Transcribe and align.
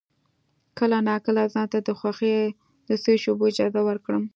کله 0.77 0.97
ناکله 1.07 1.43
ځان 1.53 1.67
ته 1.71 1.79
د 1.87 1.89
خوښۍ 1.99 2.37
د 2.87 2.89
څو 3.03 3.11
شېبو 3.21 3.43
اجازه 3.51 3.81
ورکړه. 3.85 4.19